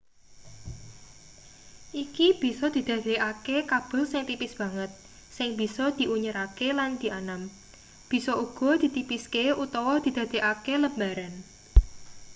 [2.03, 4.91] iki bisa didadekake kabel sing tipis banget
[5.37, 7.41] sing bisa diunyerake lan dianam
[8.11, 11.33] bisa uga ditipiske utawa didadekake lembaran